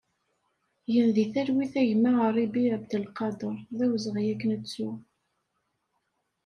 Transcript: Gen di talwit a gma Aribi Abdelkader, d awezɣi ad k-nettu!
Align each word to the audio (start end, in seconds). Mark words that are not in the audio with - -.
Gen 0.91 1.07
di 1.15 1.25
talwit 1.33 1.73
a 1.81 1.83
gma 1.89 2.11
Aribi 2.25 2.63
Abdelkader, 2.75 3.55
d 3.77 3.79
awezɣi 3.85 4.23
ad 4.33 4.37
k-nettu! 4.41 4.89